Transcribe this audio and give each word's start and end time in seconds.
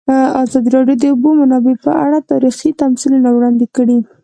ازادي 0.43 0.69
راډیو 0.75 0.97
د 0.99 1.01
د 1.07 1.11
اوبو 1.13 1.29
منابع 1.41 1.75
په 1.85 1.91
اړه 2.05 2.27
تاریخي 2.31 2.69
تمثیلونه 2.81 3.29
وړاندې 3.31 3.65
کړي. 3.75 3.97